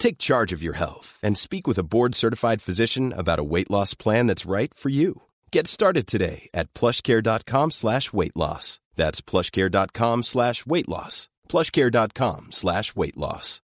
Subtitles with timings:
[0.00, 3.94] Take charge of your health and speak with a board-certified physician about a weight loss
[3.94, 5.22] plan that's right for you.
[5.52, 8.80] Get started today at plushcare.com slash weight loss.
[8.96, 11.28] That's plushcare.com slash weight loss.
[11.48, 13.60] plushcare.com slash weight loss.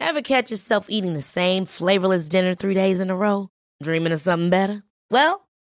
[0.00, 3.48] Ever catch yourself eating the same flavorless dinner three days in a row?
[3.82, 4.84] Dreaming of something better?
[5.10, 5.43] Well,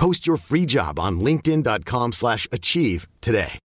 [0.00, 3.58] Post your free job on linkedin.com/achieve slash achieve today.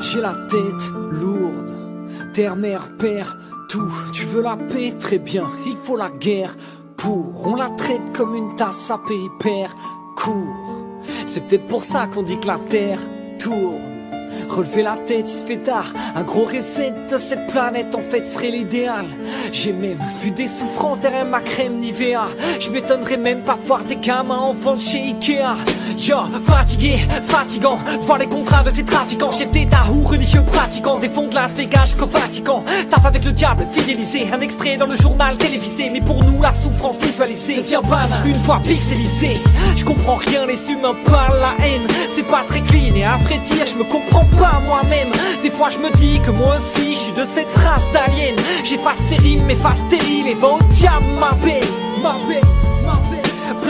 [0.00, 1.89] J'ai la tête lourde,
[2.32, 3.36] terre, mère, père,
[3.68, 3.92] tout.
[4.12, 6.56] Tu veux la paix, très bien, il faut la guerre
[6.96, 7.46] pour.
[7.46, 9.74] On la traite comme une tasse à paix, père,
[10.16, 10.76] court.
[11.26, 13.00] C'est peut-être pour ça qu'on dit que la terre
[13.38, 13.90] tourne.
[14.48, 15.86] Relever la tête, il se fait tard.
[16.16, 19.06] Un gros reset de cette planète, en fait, serait l'idéal.
[19.52, 22.28] J'ai même vu des souffrances derrière ma crème Nivea.
[22.58, 25.56] Je m'étonnerais même pas de voir des gamins enfants de chez Ikea.
[25.96, 26.16] Yo,
[26.46, 26.96] fatigué,
[27.26, 29.30] fatigant, de voir les contrats de ces trafiquants.
[29.52, 32.64] D'état ou religieux pratiquant, des fonds de Las Vegas jusqu'au Vatican.
[32.90, 35.88] Taf avec le diable, fidélisé, un extrait dans le journal télévisé.
[35.90, 39.40] Mais pour nous, la souffrance visualisée devient banale, une fois pixelisée.
[39.76, 41.86] Je comprends rien, les humains parlent la haine.
[42.16, 45.12] C'est pas très clean et à vrai dire, je me comprends pas moi-même.
[45.42, 48.34] Des fois, je me dis que moi aussi, je suis de cette race d'aliens.
[48.64, 51.60] J'efface ces rimes, m'efface stériles et va au diable, ma paix,
[52.02, 52.69] ma paix.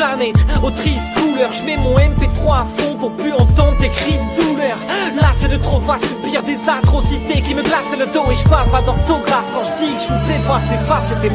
[0.01, 4.15] Planète, aux tristes couleurs, je mets mon MP3 à fond pour plus entendre tes cris
[4.15, 4.79] de douleur.
[5.21, 8.49] Là, c'est de trop voir subir des atrocités qui me glacent le dos et je
[8.49, 11.29] parle pas d'orthographe quand je dis que je vous prévois, c'est pas, c'est des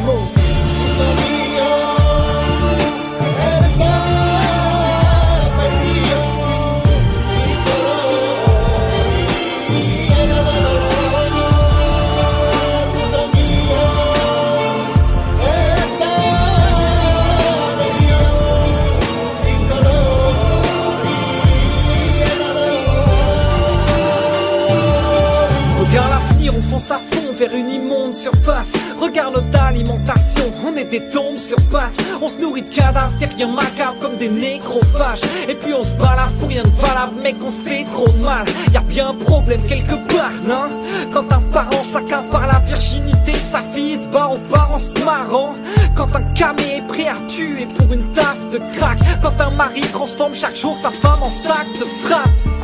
[26.50, 28.72] on fonce à fond vers une immonde surface.
[29.00, 31.92] Regarde notre alimentation, on est des tombes sur pattes.
[32.20, 35.20] On se nourrit de cadavres, c'est rien macabre comme des nécrophages.
[35.48, 38.44] Et puis on se balade pour rien de valable, mec, on se fait trop mal.
[38.72, 40.68] Y a bien un problème quelque part, non?
[41.12, 45.54] Quand un parent s'accapare la virginité, sa fille se bat aux parents se marrant.
[45.94, 48.98] Quand un camé est prêt à tuer pour une taf de crack.
[49.22, 52.55] Quand un mari transforme chaque jour sa femme en sac de frappe.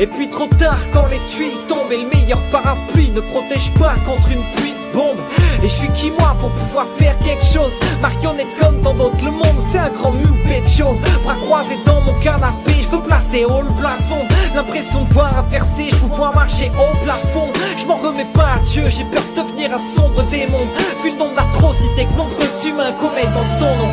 [0.00, 3.96] Et puis trop tard quand les tuiles tombent et le meilleur parapluie ne protège pas
[4.06, 5.20] contre une pluie de bombes.
[5.62, 7.74] Et je suis qui moi pour pouvoir faire quelque chose?
[8.00, 12.14] Marionnette comme dans d'autres, le monde c'est un grand mou pécho Bras croisés dans mon
[12.14, 16.96] canapé, je veux placer haut le blason L'impression de voir inverser, je pouvoir marcher au
[17.04, 17.52] plafond.
[17.76, 20.66] Je m'en remets pas à Dieu, j'ai peur de devenir un sombre démon.
[21.04, 23.90] Vu le nombre d'atrocités que nombreux humains commettent en son nom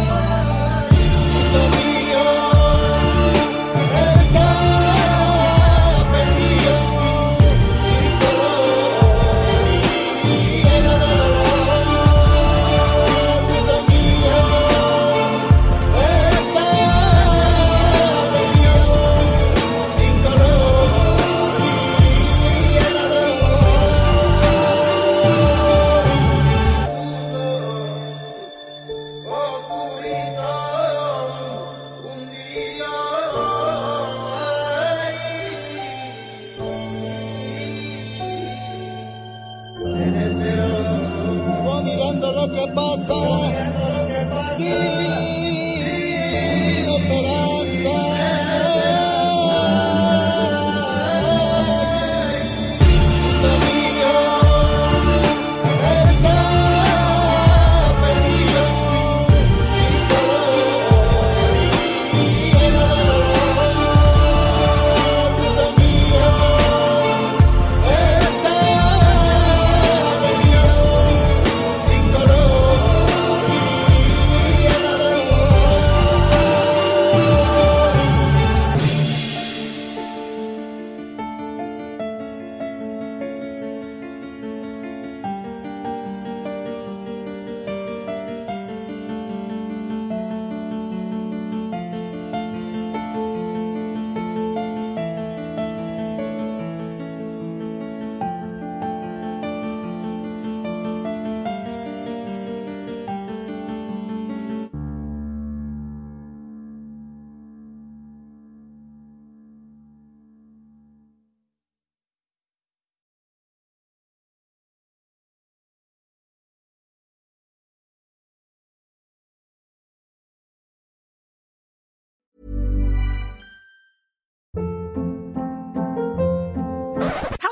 [42.73, 43.76] pasar.